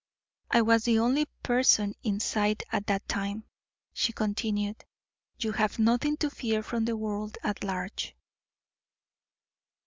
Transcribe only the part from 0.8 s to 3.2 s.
the only person in sight at that